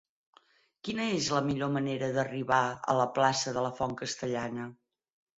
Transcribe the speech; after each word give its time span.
Quina 0.87 1.03
és 1.17 1.25
la 1.33 1.41
millor 1.49 1.69
manera 1.75 2.07
d'arribar 2.15 2.61
a 2.93 2.95
la 3.01 3.05
plaça 3.19 3.53
de 3.59 3.65
la 3.67 3.73
Font 3.81 3.93
Castellana? 4.01 4.65